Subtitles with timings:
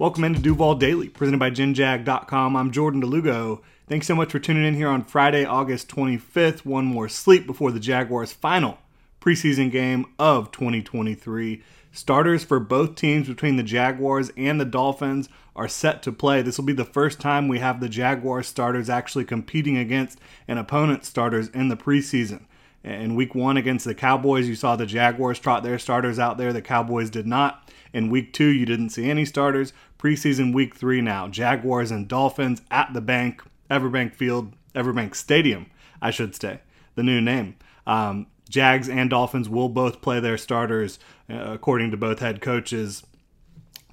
[0.00, 2.54] Welcome into Duval Daily, presented by GenJag.com.
[2.54, 3.62] I'm Jordan de Lugo.
[3.88, 6.64] Thanks so much for tuning in here on Friday, August 25th.
[6.64, 8.78] One more sleep before the Jaguars' final
[9.20, 11.64] preseason game of 2023.
[11.90, 16.42] Starters for both teams between the Jaguars and the Dolphins are set to play.
[16.42, 20.58] This will be the first time we have the Jaguars starters actually competing against an
[20.58, 22.44] opponent's starters in the preseason.
[22.84, 26.52] In week one against the Cowboys, you saw the Jaguars trot their starters out there.
[26.52, 27.68] The Cowboys did not.
[27.92, 29.72] In week two, you didn't see any starters.
[29.98, 31.28] Preseason week three now.
[31.28, 35.66] Jaguars and Dolphins at the bank, Everbank Field, Everbank Stadium,
[36.00, 36.60] I should say,
[36.94, 37.56] the new name.
[37.86, 43.02] Um, Jags and Dolphins will both play their starters, uh, according to both head coaches.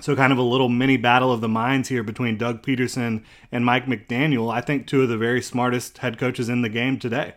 [0.01, 3.65] So, kind of a little mini battle of the minds here between Doug Pederson and
[3.65, 4.53] Mike McDaniel.
[4.53, 7.35] I think two of the very smartest head coaches in the game today.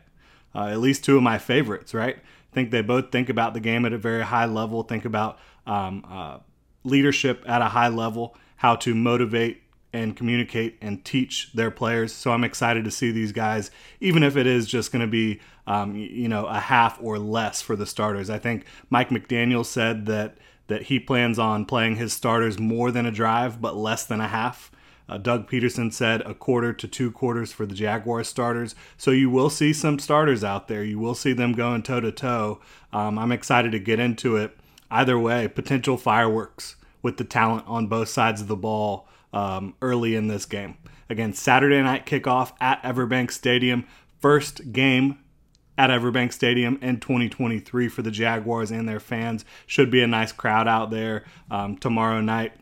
[0.55, 2.16] Uh, at least two of my favorites, right?
[2.16, 5.38] I think they both think about the game at a very high level, think about
[5.66, 6.38] um, uh,
[6.82, 12.12] leadership at a high level, how to motivate and communicate and teach their players.
[12.12, 15.41] So I'm excited to see these guys, even if it is just going to be,
[15.67, 18.28] um, you know, a half or less for the starters.
[18.28, 23.06] I think Mike McDaniel said that that he plans on playing his starters more than
[23.06, 24.70] a drive, but less than a half.
[25.09, 28.75] Uh, Doug Pederson said a quarter to two quarters for the Jaguars starters.
[28.98, 30.84] So you will see some starters out there.
[30.84, 32.61] You will see them going toe to toe.
[32.93, 34.59] I'm excited to get into it.
[34.91, 40.14] Either way, potential fireworks with the talent on both sides of the ball um, early
[40.14, 40.76] in this game.
[41.10, 43.86] Again, Saturday night kickoff at Everbank Stadium.
[44.20, 45.19] First game
[45.76, 49.44] at Everbank Stadium in 2023 for the Jaguars and their fans.
[49.66, 52.53] Should be a nice crowd out there um, tomorrow night.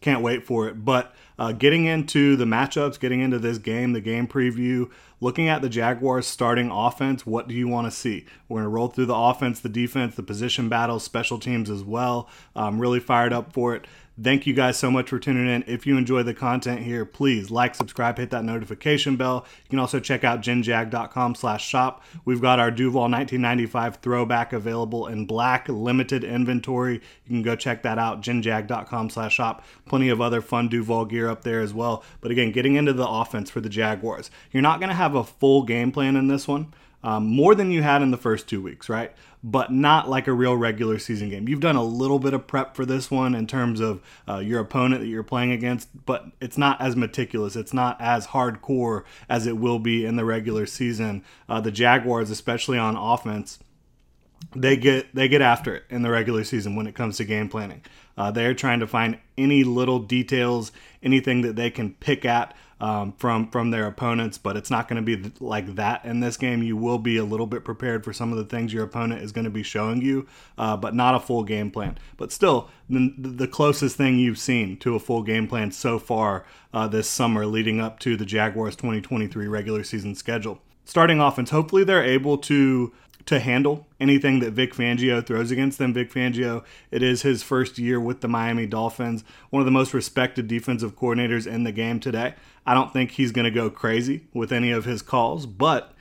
[0.00, 0.84] Can't wait for it.
[0.84, 4.90] But uh, getting into the matchups, getting into this game, the game preview,
[5.22, 8.26] looking at the Jaguars starting offense, what do you want to see?
[8.48, 11.84] We're going to roll through the offense, the defense, the position battles, special teams as
[11.84, 12.28] well.
[12.56, 13.86] I'm really fired up for it.
[14.20, 15.64] Thank you guys so much for tuning in.
[15.66, 19.46] If you enjoy the content here, please like, subscribe, hit that notification bell.
[19.64, 22.04] You can also check out genjag.com slash shop.
[22.26, 26.96] We've got our Duval 1995 throwback available in black, limited inventory.
[27.24, 29.64] You can go check that out, genjag.com slash shop.
[29.86, 32.04] Plenty of other fun Duval gear up there as well.
[32.20, 34.30] But again, getting into the offense for the Jaguars.
[34.50, 36.72] You're not going to have a full game plan in this one
[37.04, 39.12] um, more than you had in the first two weeks, right?
[39.42, 41.48] But not like a real regular season game.
[41.48, 44.60] You've done a little bit of prep for this one in terms of uh, your
[44.60, 47.56] opponent that you're playing against, but it's not as meticulous.
[47.56, 51.24] It's not as hardcore as it will be in the regular season.
[51.48, 53.58] Uh, the Jaguars, especially on offense,
[54.54, 57.48] they get they get after it in the regular season when it comes to game
[57.48, 57.82] planning.
[58.16, 63.12] Uh, they're trying to find any little details, anything that they can pick at um,
[63.12, 66.64] from from their opponents, but it's not going to be like that in this game.
[66.64, 69.30] You will be a little bit prepared for some of the things your opponent is
[69.30, 70.26] going to be showing you,
[70.58, 71.96] uh, but not a full game plan.
[72.16, 76.44] But still, the, the, closest thing you've seen to a full game plan so far
[76.74, 80.60] uh, this summer, leading up to the Jaguars 2023 regular season schedule.
[80.84, 82.92] Starting offense, hopefully they're able to
[83.26, 85.94] to handle anything that Vic Fangio throws against them.
[85.94, 89.94] Vic Fangio, it is his first year with the Miami Dolphins, one of the most
[89.94, 92.34] respected defensive coordinators in the game today.
[92.66, 95.94] I don't think he's going to go crazy with any of his calls, but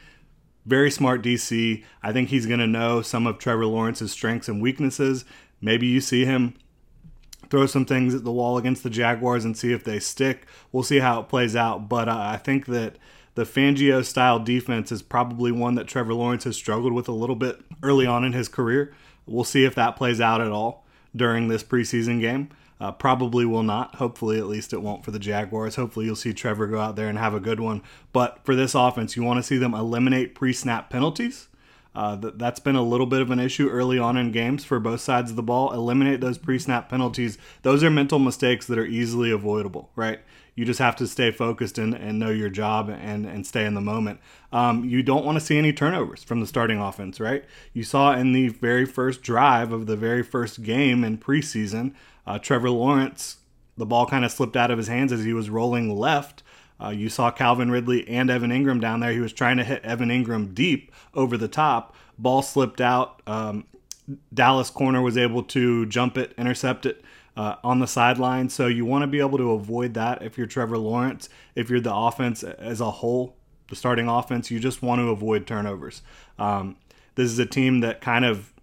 [0.65, 1.83] very smart DC.
[2.03, 5.25] I think he's going to know some of Trevor Lawrence's strengths and weaknesses.
[5.59, 6.55] Maybe you see him
[7.49, 10.47] throw some things at the wall against the Jaguars and see if they stick.
[10.71, 12.97] We'll see how it plays out, but uh, I think that
[13.35, 17.35] the Fangio style defense is probably one that Trevor Lawrence has struggled with a little
[17.35, 18.93] bit early on in his career.
[19.25, 20.85] We'll see if that plays out at all
[21.15, 22.49] during this preseason game.
[22.79, 23.95] Uh, probably will not.
[23.95, 25.75] Hopefully, at least it won't for the Jaguars.
[25.75, 27.83] Hopefully, you'll see Trevor go out there and have a good one.
[28.11, 31.47] But for this offense, you want to see them eliminate pre snap penalties.
[31.93, 35.01] Uh, that's been a little bit of an issue early on in games for both
[35.01, 35.73] sides of the ball.
[35.73, 37.37] Eliminate those pre snap penalties.
[37.63, 40.19] Those are mental mistakes that are easily avoidable, right?
[40.55, 43.73] You just have to stay focused and, and know your job and, and stay in
[43.73, 44.19] the moment.
[44.51, 47.45] Um, you don't want to see any turnovers from the starting offense, right?
[47.73, 51.93] You saw in the very first drive of the very first game in preseason,
[52.27, 53.37] uh, Trevor Lawrence,
[53.77, 56.43] the ball kind of slipped out of his hands as he was rolling left.
[56.81, 59.11] Uh, you saw Calvin Ridley and Evan Engram down there.
[59.11, 63.21] He was trying to hit Evan Engram deep over the top, ball slipped out.
[63.27, 63.65] Um,
[64.33, 67.03] Dallas corner was able to jump it, intercept it
[67.37, 68.49] uh, on the sideline.
[68.49, 71.29] So you want to be able to avoid that if you're Trevor Lawrence.
[71.55, 73.35] If you're the offense as a whole,
[73.69, 76.01] the starting offense, you just want to avoid turnovers.
[76.37, 76.77] Um,
[77.15, 78.53] this is a team that kind of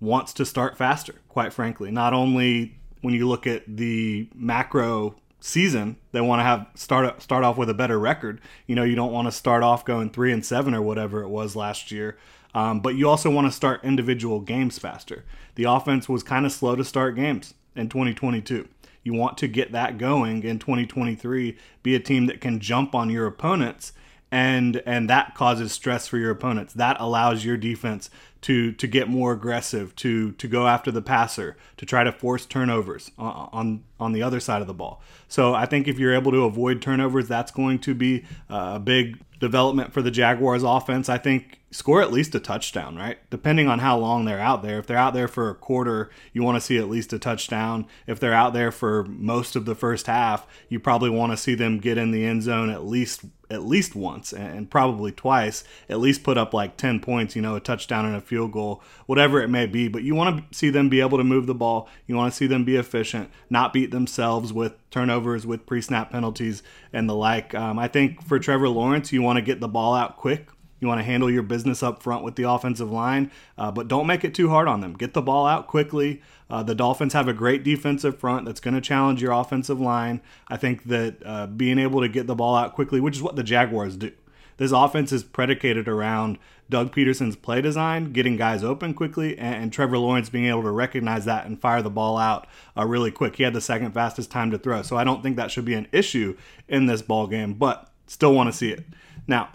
[0.00, 1.90] wants to start faster, quite frankly.
[1.90, 7.44] Not only when you look at the macro season, they want to have start start
[7.44, 8.40] off with a better record.
[8.66, 11.28] You know, you don't want to start off going three and seven or whatever it
[11.28, 12.16] was last year.
[12.54, 15.24] Um, but you also want to start individual games faster.
[15.54, 18.68] The offense was kind of slow to start games in 2022.
[19.02, 23.10] You want to get that going in 2023, be a team that can jump on
[23.10, 23.92] your opponents
[24.32, 26.72] and and that causes stress for your opponents.
[26.72, 28.08] That allows your defense
[28.40, 32.46] to to get more aggressive, to to go after the passer, to try to force
[32.46, 35.02] turnovers on on, on the other side of the ball.
[35.28, 38.80] So I think if you're able to avoid turnovers, that's going to be uh, a
[38.80, 41.10] big development for the Jaguars offense.
[41.10, 43.18] I think score at least a touchdown, right?
[43.30, 44.78] Depending on how long they're out there.
[44.78, 47.86] If they're out there for a quarter, you want to see at least a touchdown.
[48.06, 51.54] If they're out there for most of the first half, you probably want to see
[51.54, 56.00] them get in the end zone at least at least once and probably twice, at
[56.00, 59.42] least put up like 10 points, you know, a touchdown and a field goal, whatever
[59.42, 59.88] it may be.
[59.88, 61.86] But you want to see them be able to move the ball.
[62.06, 66.10] You want to see them be efficient, not beat themselves with turnovers, with pre snap
[66.10, 66.62] penalties,
[66.94, 67.54] and the like.
[67.54, 70.48] Um, I think for Trevor Lawrence, you want to get the ball out quick
[70.82, 74.06] you want to handle your business up front with the offensive line, uh, but don't
[74.06, 74.94] make it too hard on them.
[74.94, 76.20] Get the ball out quickly.
[76.50, 80.20] Uh, the Dolphins have a great defensive front that's going to challenge your offensive line.
[80.48, 83.36] I think that uh, being able to get the ball out quickly, which is what
[83.36, 84.12] the Jaguars do.
[84.58, 86.38] This offense is predicated around
[86.68, 90.70] Doug Pederson's play design, getting guys open quickly, and, and Trevor Lawrence being able to
[90.70, 92.46] recognize that and fire the ball out
[92.76, 93.36] uh, really quick.
[93.36, 95.74] He had the second fastest time to throw, so I don't think that should be
[95.74, 96.36] an issue
[96.68, 98.84] in this ball game, but still want to see it.
[99.26, 99.50] Now,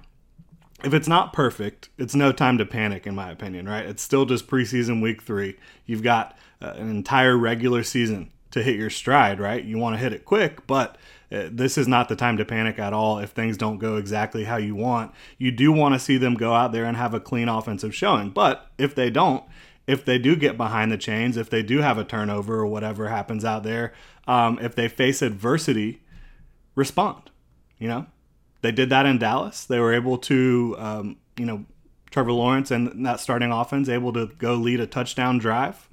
[0.83, 3.85] if it's not perfect, it's no time to panic, in my opinion, right?
[3.85, 5.57] It's still just preseason week three.
[5.85, 9.63] You've got uh, an entire regular season to hit your stride, right?
[9.63, 10.97] You want to hit it quick, but
[11.31, 14.45] uh, this is not the time to panic at all if things don't go exactly
[14.45, 15.13] how you want.
[15.37, 18.29] You do want to see them go out there and have a clean offensive showing,
[18.29, 19.43] but if they don't,
[19.87, 23.07] if they do get behind the chains, if they do have a turnover or whatever
[23.07, 23.93] happens out there,
[24.27, 26.01] um, if they face adversity,
[26.75, 27.31] respond.
[27.79, 28.05] You know,
[28.61, 29.65] they did that in Dallas.
[29.65, 31.65] They were able to, um, you know,
[32.09, 35.87] Trevor Lawrence and that starting offense able to go lead a touchdown drive.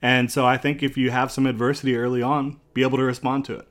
[0.00, 3.44] And so I think if you have some adversity early on, be able to respond
[3.46, 3.68] to it.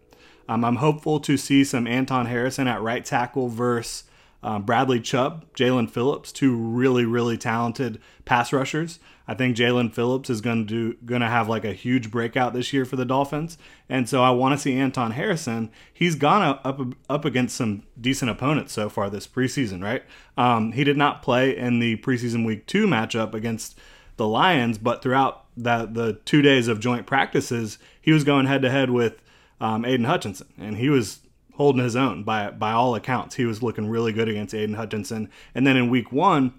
[0.48, 4.04] Um, I'm hopeful to see some Anton Harrison at right tackle versus
[4.42, 9.00] um, Bradley Chubb, Jaelan Phillips, two really, really talented pass rushers.
[9.28, 12.74] I think Jaelan Phillips is going to going to have like a huge breakout this
[12.74, 15.70] year for the Dolphins, and so I want to see Anton Harrison.
[15.94, 20.04] He's gone up up against some decent opponents so far this preseason, right?
[20.36, 23.78] Um, he did not play in the preseason week two matchup against
[24.18, 28.64] the Lions, but throughout that the two days of joint practices, he was going head
[28.64, 29.22] to head with
[29.62, 31.20] um, Aidan Hutchinson, and he was
[31.60, 33.36] holding his own by by all accounts.
[33.36, 35.30] He was looking really good against Aidan Hutchinson.
[35.54, 36.54] And then in week one,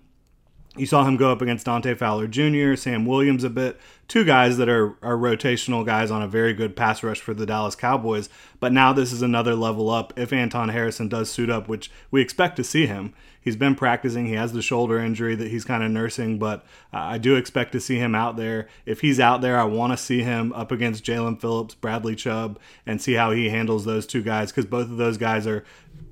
[0.76, 4.56] you saw him go up against Dante Fowler Jr., Sam Williams a bit, two guys
[4.56, 8.28] that are, are rotational guys on a very good pass rush for the Dallas Cowboys.
[8.61, 12.20] But now this is another level up if Anton Harrison does suit up, which we
[12.20, 13.14] expect to see him.
[13.40, 14.26] He's been practicing.
[14.26, 17.72] He has the shoulder injury that he's kind of nursing, but uh, I do expect
[17.72, 18.69] to see him out there.
[18.87, 22.60] If he's out there, I want to see him up against Jaelan Phillips, Bradley Chubb,
[22.86, 25.65] and see how he handles those two guys because both of those guys are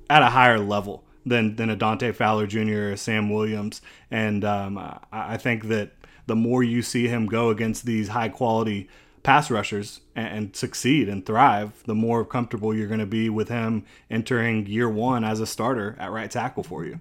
[0.09, 2.91] at a higher level than than a Dante Fowler Jr.
[2.91, 3.81] or Sam Williams.
[4.09, 5.91] And um, I, I think that
[6.27, 8.87] the more you see him go against these high quality
[9.23, 13.49] pass rushers and, and, succeed and thrive, the more comfortable you're going to be with
[13.49, 16.99] him entering year one as a starter at right tackle for you.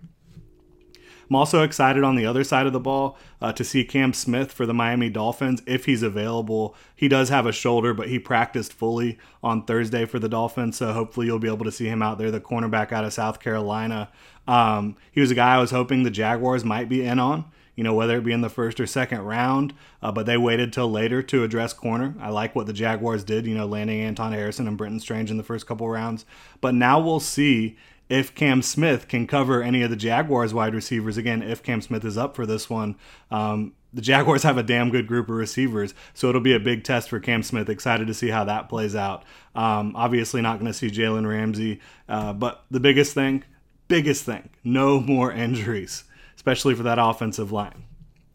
[1.29, 4.53] I'm also excited on the other side of the ball uh, to see Cam Smith
[4.53, 6.75] for the Miami Dolphins if he's available.
[6.95, 10.93] He does have a shoulder, but he practiced fully on Thursday for the Dolphins, so
[10.93, 14.11] hopefully you'll be able to see him out there, the cornerback out of South Carolina.
[14.47, 17.45] Um, he was a guy I was hoping the Jaguars might be in on
[17.79, 20.73] you know, whether it be in the first or second round, uh, but they waited
[20.73, 22.13] till later to address corner.
[22.19, 25.37] I like what the Jaguars did, you know, landing Anton Harrison and Brenton Strange in
[25.37, 26.27] the first couple rounds.
[26.61, 27.77] But now we'll see
[28.09, 32.05] if Cam Smith can cover any of the Jaguars wide receivers again, if Cam Smith
[32.05, 32.97] is up for this one.
[33.31, 36.85] Um, the Jaguars have a damn good group of receivers, so it'll be a big
[36.85, 37.69] test for Cam Smith.
[37.69, 39.25] Excited to see how that plays out.
[39.55, 43.45] Um, obviously, not going to see Jalen Ramsey, uh, but the biggest thing,
[43.89, 46.05] biggest thing, no more injuries,
[46.37, 47.85] especially for that offensive line.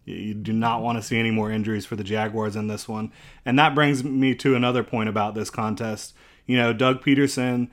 [0.06, 3.12] You do not want to see any more injuries for the Jaguars in this one.
[3.46, 6.14] And that brings me to another point about this contest.
[6.46, 7.70] You know, Doug Pederson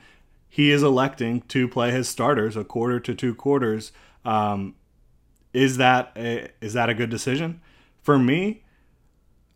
[0.51, 3.93] he is electing to play his starters a quarter to two quarters.
[4.25, 4.75] Um,
[5.53, 7.61] Is that a, is that a good decision?
[8.03, 8.63] For me,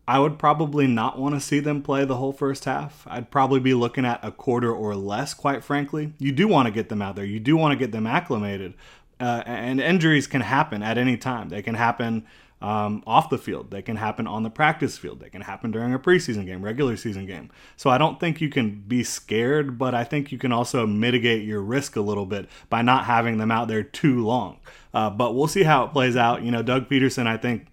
[0.07, 3.07] I would probably not want to see them play the whole first half.
[3.07, 6.13] I'd probably be looking at a quarter or less, quite frankly.
[6.19, 7.25] You do want to get them out there.
[7.25, 8.73] You do want to get them acclimated.
[9.19, 11.49] Uh, and injuries can happen at any time.
[11.49, 12.25] They can happen
[12.61, 13.71] um, off the field.
[13.71, 15.19] They can happen on the practice field.
[15.19, 17.51] They can happen during a preseason game, regular season game.
[17.75, 21.43] So I don't think you can be scared, but I think you can also mitigate
[21.43, 24.59] your risk a little bit by not having them out there too long.
[24.93, 26.43] Uh, but we'll see how it plays out.
[26.43, 27.67] You know, Doug Pederson, I think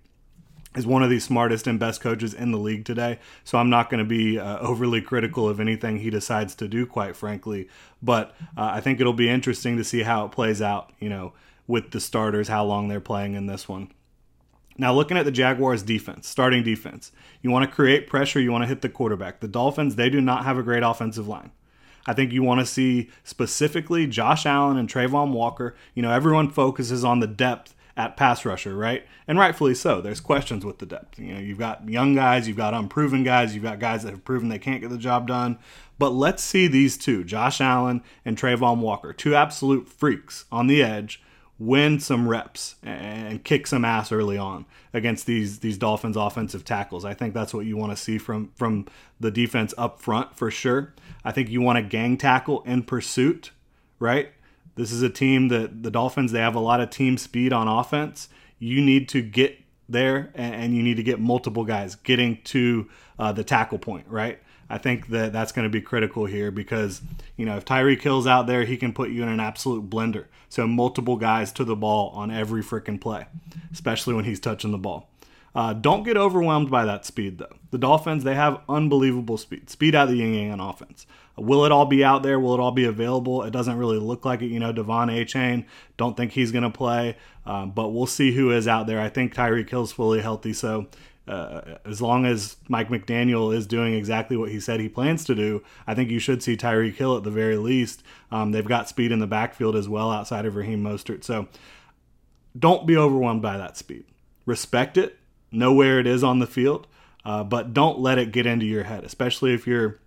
[0.74, 3.18] is one of the smartest and best coaches in the league today.
[3.44, 6.86] So I'm not going to be uh, overly critical of anything he decides to do,
[6.86, 7.68] quite frankly.
[8.02, 11.34] But uh, I think it'll be interesting to see how it plays out, you know,
[11.66, 13.90] with the starters, how long they're playing in this one.
[14.78, 17.12] Now, looking at the Jaguars' defense, starting defense,
[17.42, 19.40] you want to create pressure, you want to hit the quarterback.
[19.40, 21.50] The Dolphins, they do not have a great offensive line.
[22.06, 25.74] I think you want to see specifically Josh Allen and Travon Walker.
[25.94, 29.06] You know, everyone focuses on the depth at pass rusher, right?
[29.28, 30.00] And rightfully so.
[30.00, 31.18] There's questions with the depth.
[31.18, 34.24] You know, you've got young guys, you've got unproven guys, you've got guys that have
[34.24, 35.58] proven they can't get the job done.
[35.98, 40.82] But let's see these two, Josh Allen and Travon Walker, two absolute freaks on the
[40.82, 41.22] edge,
[41.66, 47.04] win some reps and kick some ass early on against these these Dolphins offensive tackles.
[47.04, 48.86] I think that's what you want to see from from
[49.20, 50.92] the defense up front for sure.
[51.24, 53.52] I think you want to gang tackle in pursuit,
[54.00, 54.32] right?
[54.74, 57.68] This is a team that the Dolphins, they have a lot of team speed on
[57.68, 58.28] offense.
[58.58, 62.88] You need to get there and, you need to get multiple guys getting to
[63.18, 64.40] uh, the tackle point, right?
[64.72, 67.02] I think that that's going to be critical here because,
[67.36, 70.28] you know, if Tyreek Hill's out there, he can put you in an absolute blender.
[70.48, 73.26] So multiple guys to the ball on every freaking play,
[73.70, 75.10] especially when he's touching the ball.
[75.54, 77.54] Uh, don't get overwhelmed by that speed, though.
[77.70, 79.68] The Dolphins, they have unbelievable speed.
[79.68, 81.06] Speed out of the yin yang on offense.
[81.36, 82.40] Will it all be out there?
[82.40, 83.42] Will it all be available?
[83.42, 84.46] It doesn't really look like it.
[84.46, 85.66] You know, De'Von Achane,
[85.98, 89.00] don't think he's going to play, um, but we'll see who is out there.
[89.00, 90.86] I think Tyreek Hill's fully healthy, so
[91.32, 95.34] uh, as long as Mike McDaniel is doing exactly what he said he plans to
[95.34, 98.02] do, I think you should see Tyreek Hill at the very least.
[98.30, 101.24] Um, they've got speed in the backfield as well outside of Raheem Mostert.
[101.24, 101.48] So
[102.58, 104.04] don't be overwhelmed by that speed.
[104.44, 105.18] Respect it,
[105.50, 106.86] know where it is on the field,
[107.24, 110.00] uh, but don't let it get into your head, especially if you're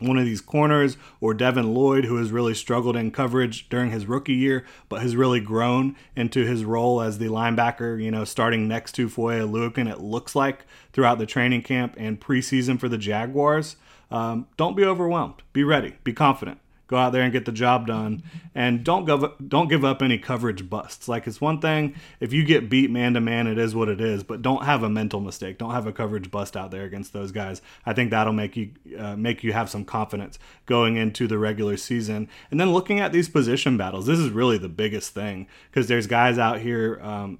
[0.00, 4.06] one of these corners or Devin Lloyd, who has really struggled in coverage during his
[4.06, 8.68] rookie year, but has really grown into his role as the linebacker, you know, starting
[8.68, 12.98] next to Foye Oluokun, it looks like, throughout the training camp and preseason for the
[12.98, 13.76] Jaguars.
[14.10, 15.42] Um, don't be overwhelmed.
[15.52, 15.96] Be ready.
[16.04, 18.22] Be confident go out there and get the job done.
[18.54, 21.08] And don't give don't give up any coverage busts.
[21.08, 24.00] Like it's one thing if you get beat man to man it is what it
[24.00, 25.58] is but don't have a mental mistake.
[25.58, 27.62] Don't have a coverage bust out there against those guys.
[27.84, 31.76] I think that'll make you uh, make you have some confidence going into the regular
[31.76, 32.28] season.
[32.50, 36.06] And then looking at these position battles this is really the biggest thing because there's
[36.06, 37.38] guys out here um,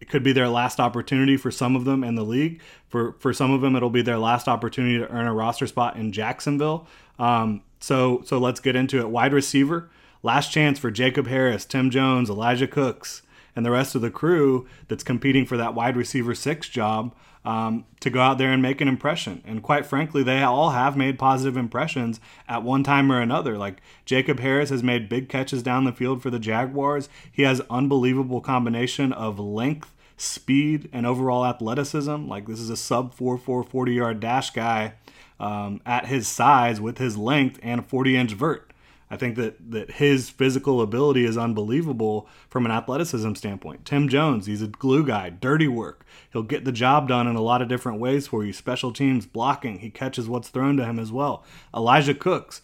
[0.00, 2.60] it could be their last opportunity for some of them in the league.
[2.88, 5.96] For for some of them, it'll be their last opportunity to earn a roster spot
[5.96, 6.86] in Jacksonville.
[7.18, 9.08] Um, so so let's get into it.
[9.08, 9.90] Wide receiver,
[10.22, 13.22] last chance for Jacob Harris, Tim Jones, Elijah Cooks,
[13.56, 17.86] and the rest of the crew that's competing for that wide receiver six job um,
[18.00, 19.42] to go out there and make an impression.
[19.46, 23.56] And quite frankly, they all have made positive impressions at one time or another.
[23.56, 27.08] Like Jacob Harris has made big catches down the field for the Jaguars.
[27.30, 32.28] He has unbelievable combination of length, speed, and overall athleticism.
[32.28, 34.94] Like this is a sub 4 4 40 yard dash guy
[35.40, 38.72] um, at his size with his length and a 40 inch vert.
[39.12, 43.84] I think that, that his physical ability is unbelievable from an athleticism standpoint.
[43.84, 46.06] Tim Jones, he's a glue guy, dirty work.
[46.32, 48.52] He'll get the job done in a lot of different ways for you.
[48.52, 51.44] Special teams blocking, he catches what's thrown to him as well.
[51.74, 52.62] Elijah Cooks,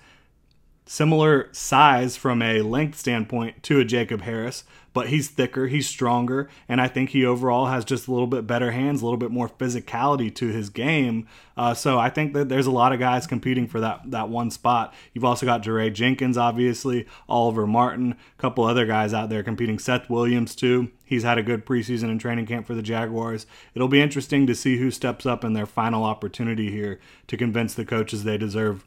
[0.84, 4.62] similar size from a length standpoint to a Jacob Harris,
[4.96, 8.46] but he's thicker, he's stronger, and I think he overall has just a little bit
[8.46, 11.28] better hands, a little bit more physicality to his game.
[11.54, 14.50] Uh, so I think that there's a lot of guys competing for that that one
[14.50, 14.94] spot.
[15.12, 19.78] You've also got Jaray Jenkins, obviously, Oliver Martin, a couple other guys out there competing.
[19.78, 20.90] Seth Williams too.
[21.04, 23.44] He's had a good preseason and training camp for the Jaguars.
[23.74, 27.74] It'll be interesting to see who steps up in their final opportunity here to convince
[27.74, 28.82] the coaches they deserve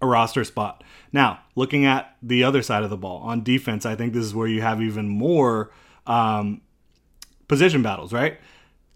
[0.00, 0.84] a roster spot.
[1.12, 4.34] Now, looking at the other side of the ball on defense, I think this is
[4.34, 5.70] where you have even more
[6.06, 6.60] um,
[7.48, 8.38] position battles, right?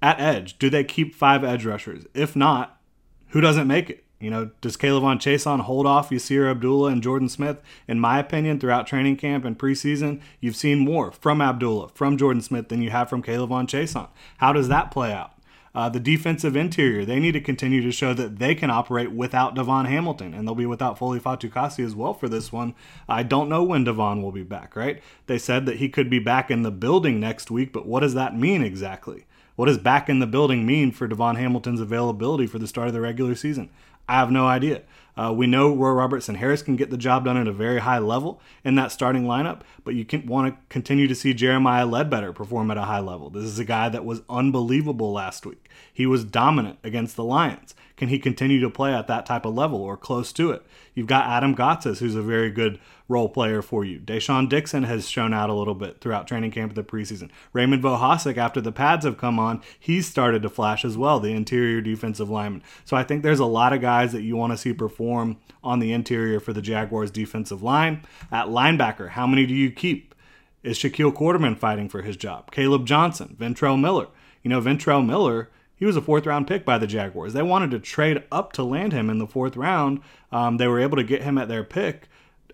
[0.02, 2.04] At edge, do they keep five edge rushers?
[2.14, 2.80] If not,
[3.28, 4.04] who doesn't make it?
[4.18, 7.58] You know, does K'Lavon Chaisson hold off Yasir Abdullah and Jordan Smith?
[7.88, 12.42] In my opinion, throughout training camp and preseason, you've seen more from Abdullah, from Jordan
[12.42, 14.08] Smith than you have from K'Lavon Chaisson.
[14.36, 15.32] How does that play out?
[15.72, 19.54] Uh, the defensive interior, they need to continue to show that they can operate without
[19.54, 22.74] Devon Hamilton, and they'll be without Foley Fatukasi as well for this one.
[23.08, 25.00] I don't know when Devon will be back, right?
[25.26, 28.14] They said that he could be back in the building next week, but what does
[28.14, 29.26] that mean exactly?
[29.54, 32.94] What does back in the building mean for Devon Hamilton's availability for the start of
[32.94, 33.70] the regular season?
[34.08, 34.82] I have no idea.
[35.16, 37.98] Uh, we know Roy Robertson Harris can get the job done at a very high
[37.98, 42.32] level in that starting lineup, but you can want to continue to see Jeremiah Ledbetter
[42.32, 43.30] perform at a high level.
[43.30, 45.68] This is a guy that was unbelievable last week.
[46.00, 47.74] He was dominant against the Lions.
[47.98, 50.62] Can he continue to play at that type of level or close to it?
[50.94, 53.98] You've got Adam Gotsis, who's a very good role player for you.
[53.98, 57.28] Deshaun Dixon has shown out a little bit throughout training camp of the preseason.
[57.52, 61.32] Raymond Vohasek, after the pads have come on, he's started to flash as well, the
[61.32, 62.62] interior defensive lineman.
[62.86, 65.80] So I think there's a lot of guys that you want to see perform on
[65.80, 68.06] the interior for the Jaguars defensive line.
[68.32, 70.14] At linebacker, how many do you keep?
[70.62, 72.52] Is Shaquille Quarterman fighting for his job?
[72.52, 74.06] Caleb Johnson, Ventrell Miller.
[74.42, 75.50] You know, Ventrell Miller
[75.80, 77.32] he was a fourth round pick by the Jaguars.
[77.32, 80.02] They wanted to trade up to land him in the fourth round.
[80.30, 82.06] Um, they were able to get him at their pick.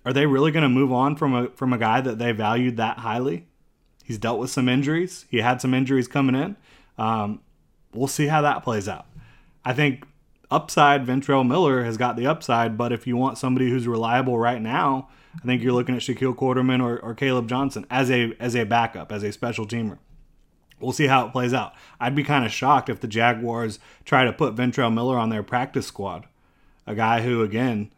[0.07, 2.77] Are they really going to move on from a from a guy that they valued
[2.77, 3.49] that highly?
[4.05, 5.27] He's dealt with some injuries.
[5.29, 6.57] He had some injuries coming in.
[6.97, 7.41] Um,
[7.93, 9.07] we'll see how that plays out.
[9.65, 10.07] I think
[10.49, 14.63] upside Ventrell Miller has got the upside, but if you want somebody who's reliable right
[14.63, 18.55] now, I think you're looking at Shaquille Quarterman or, or Caleb Johnson as a as
[18.55, 19.99] a backup, as a special teamer.
[20.81, 21.73] We'll see how it plays out.
[21.99, 25.43] I'd be kind of shocked if the Jaguars try to put Ventrell Miller on their
[25.43, 26.27] practice squad,
[26.87, 27.91] a guy who, again,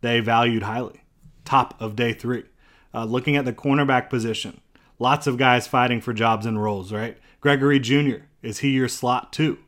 [0.00, 1.02] they valued highly.
[1.44, 2.44] Top of day three.
[2.92, 4.60] Uh, looking at the cornerback position,
[4.98, 7.18] lots of guys fighting for jobs and roles, right?
[7.40, 9.58] Gregory Junior, is he your slot two,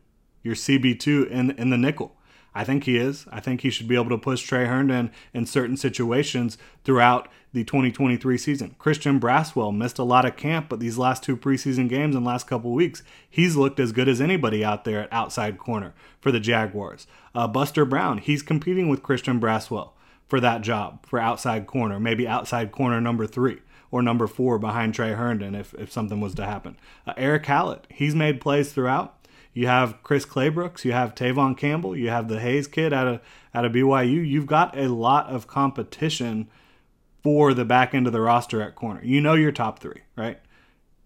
[0.43, 2.15] your CB2 in, in the nickel?
[2.56, 3.26] I think he is.
[3.30, 7.64] I think he should be able to push Tre Herndon in certain situations throughout the
[7.64, 8.75] 2023 season.
[8.78, 12.46] Christian Braswell missed a lot of camp, but these last two preseason games and last
[12.46, 16.40] couple weeks, he's looked as good as anybody out there at outside corner for the
[16.40, 17.06] Jaguars.
[17.34, 19.90] Uh, Buster Brown, he's competing with Christian Braswell
[20.26, 23.58] for that job for outside corner, maybe outside corner number three
[23.90, 26.78] or number four behind Tre Herndon if, if something was to happen.
[27.06, 29.15] Uh, Erick Hallett, he's made plays throughout.
[29.56, 33.20] You have Chris Claybrooks, you have Tevaughn Campbell, you have the Hayes kid out of
[33.54, 34.28] out of BYU.
[34.28, 36.50] You've got a lot of competition
[37.22, 39.02] for the back end of the roster at corner.
[39.02, 40.38] You know your top three, right?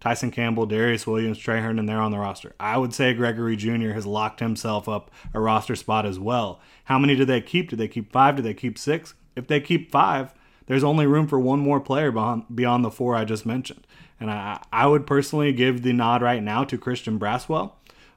[0.01, 2.53] Tyson Campbell, Darius Williams, Tre Herndon, they're on the roster.
[2.59, 6.59] I would say Gregory Junior has locked himself up a roster spot as well.
[6.83, 7.69] How many do they keep?
[7.69, 8.35] Do they keep five?
[8.35, 9.13] Do they keep six?
[9.33, 10.33] If they keep five,
[10.65, 13.87] there's only room for one more player beyond, beyond the four I just mentioned.
[14.19, 17.71] And I, I would personally give the nod right now to Christian Braswell.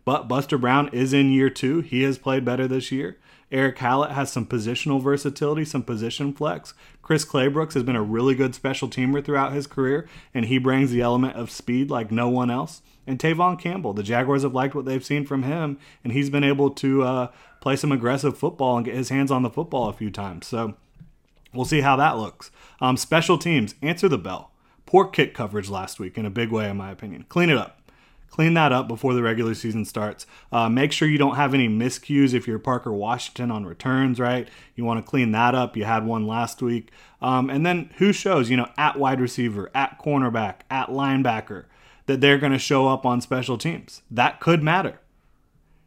[0.04, 1.80] But Buster Brown is in year two.
[1.80, 3.18] He has played better this year.
[3.50, 6.74] Erick Hallett has some positional versatility, some position flex.
[7.02, 10.90] Chris Claybrooks has been a really good special teamer throughout his career, and he brings
[10.90, 12.82] the element of speed like no one else.
[13.06, 16.42] And Tevaughn Campbell, the Jaguars have liked what they've seen from him, and he's been
[16.42, 17.28] able to uh,
[17.60, 20.46] play some aggressive football and get his hands on the football a few times.
[20.46, 20.74] So
[21.52, 22.50] we'll see how that looks.
[22.80, 24.50] Um, special teams, answer the bell.
[24.86, 27.26] Poor kick coverage last week in a big way, in my opinion.
[27.28, 27.80] Clean it up.
[28.34, 30.26] Clean that up before the regular season starts.
[30.50, 34.48] Uh, make sure you don't have any miscues if you're Parker Washington on returns, right?
[34.74, 35.76] You want to clean that up.
[35.76, 36.90] You had one last week.
[37.22, 41.66] Um, and then who shows, you know, at wide receiver, at cornerback, at linebacker,
[42.06, 44.02] that they're going to show up on special teams?
[44.10, 44.98] That could matter.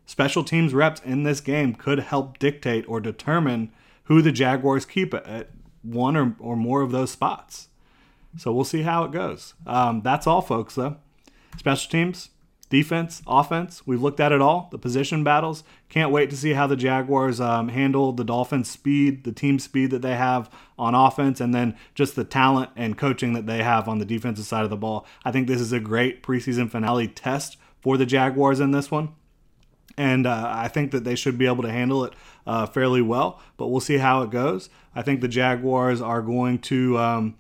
[0.06, 5.14] Special teams reps in this game could help dictate or determine who the Jaguars keep
[5.14, 5.50] at
[5.82, 7.68] one or, or more of those spots.
[8.38, 9.54] So we'll see how it goes.
[9.66, 10.96] Um, that's all, folks, though.
[11.58, 12.30] Special teams,
[12.70, 13.86] defense, offense.
[13.86, 14.68] We've looked at it all.
[14.72, 15.64] The position battles.
[15.90, 19.92] Can't wait to see how the Jaguars um, handle the Dolphins' speed, the team speed
[19.92, 23.88] that they have on offense, and then just the talent and coaching that they have
[23.88, 25.06] on the defensive side of the ball.
[25.24, 29.10] I think this is a great preseason finale test for the Jaguars in this one.
[29.98, 32.14] And uh, I think that they should be able to handle it
[32.46, 34.70] uh, fairly well, but we'll see how it goes.
[34.94, 36.98] I think the Jaguars are going to.
[36.98, 37.36] Um,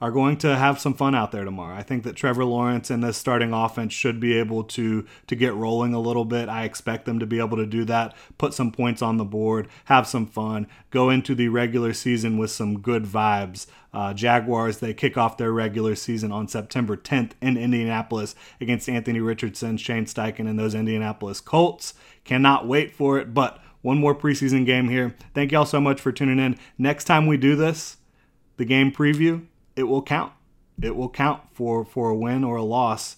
[0.00, 1.74] are going to have some fun out there tomorrow.
[1.74, 5.54] I think that Trevor Lawrence and this starting offense should be able to to get
[5.54, 6.48] rolling a little bit.
[6.48, 9.68] I expect them to be able to do that, put some points on the board,
[9.86, 13.66] have some fun, go into the regular season with some good vibes.
[13.92, 19.20] Uh, Jaguars they kick off their regular season on September 10th in Indianapolis against Anthony
[19.20, 21.94] Richardson, Shane Steichen, and those Indianapolis Colts.
[22.24, 25.16] Cannot wait for it, but one more preseason game here.
[25.34, 26.56] Thank y'all so much for tuning in.
[26.76, 27.96] Next time we do this,
[28.58, 29.46] the game preview
[29.78, 30.32] it will count.
[30.82, 33.16] It will count for for a win or a loss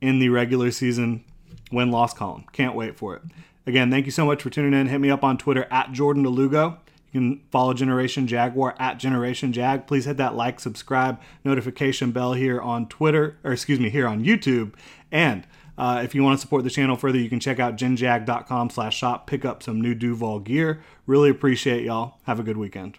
[0.00, 1.24] in the regular season
[1.70, 2.44] win loss column.
[2.52, 3.22] Can't wait for it.
[3.66, 4.86] Again, thank you so much for tuning in.
[4.86, 6.78] Hit me up on Twitter at Jordan de Lugo.
[7.12, 9.86] You can follow Generation Jaguar at Generation Jag.
[9.86, 14.24] Please hit that like, subscribe, notification bell here on Twitter, or excuse me, here on
[14.24, 14.74] YouTube.
[15.12, 15.46] And
[15.78, 18.98] Uh, if you want to support the channel further, you can check out genjag.com slash
[18.98, 20.80] shop, pick up some new Duval gear.
[21.06, 22.18] Really appreciate y'all.
[22.24, 22.98] Have a good weekend.